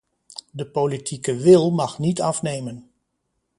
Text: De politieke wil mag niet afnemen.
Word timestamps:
De 0.53 0.65
politieke 0.67 1.35
wil 1.35 1.71
mag 1.71 1.99
niet 1.99 2.21
afnemen. 2.21 2.91